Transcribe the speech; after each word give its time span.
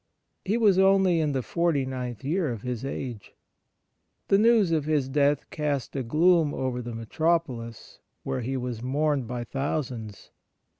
He 0.43 0.57
was 0.57 0.79
only 0.79 1.19
in 1.19 1.33
the 1.33 1.43
forty 1.43 1.85
ninth 1.85 2.23
year 2.23 2.51
of 2.51 2.63
his 2.63 2.83
age. 2.83 3.35
■ 4.25 4.27
The 4.29 4.39
news 4.39 4.71
of 4.71 4.85
his 4.85 5.07
death 5.07 5.47
cast 5.51 5.95
a 5.95 6.01
gloom 6.01 6.55
over 6.55 6.81
the 6.81 6.95
Metropolis, 6.95 7.99
where 8.23 8.41
he 8.41 8.55
w^as 8.55 8.81
mourned 8.81 9.27
by 9.27 9.43
thousands. 9.43 10.31